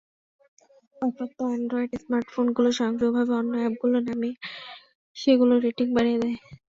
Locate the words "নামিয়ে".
4.07-4.35